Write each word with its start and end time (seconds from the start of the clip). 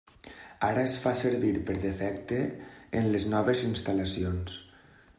Ara 0.67 0.81
es 0.85 0.95
fa 1.03 1.13
servir 1.19 1.51
per 1.69 1.77
defecte 1.85 2.41
en 3.01 3.13
les 3.17 3.31
noves 3.37 3.65
instal·lacions. 3.73 4.61